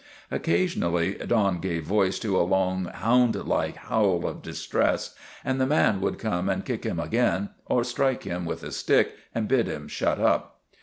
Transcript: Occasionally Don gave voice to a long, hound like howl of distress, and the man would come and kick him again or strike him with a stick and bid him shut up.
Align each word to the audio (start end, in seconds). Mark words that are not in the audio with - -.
Occasionally 0.31 1.13
Don 1.13 1.59
gave 1.59 1.83
voice 1.85 2.17
to 2.17 2.35
a 2.35 2.41
long, 2.41 2.85
hound 2.85 3.35
like 3.35 3.75
howl 3.75 4.25
of 4.25 4.41
distress, 4.41 5.13
and 5.45 5.61
the 5.61 5.67
man 5.67 6.01
would 6.01 6.17
come 6.17 6.49
and 6.49 6.65
kick 6.65 6.85
him 6.85 6.99
again 6.99 7.49
or 7.67 7.83
strike 7.83 8.23
him 8.23 8.43
with 8.43 8.63
a 8.63 8.71
stick 8.71 9.13
and 9.35 9.47
bid 9.47 9.67
him 9.67 9.87
shut 9.87 10.19
up. 10.19 10.59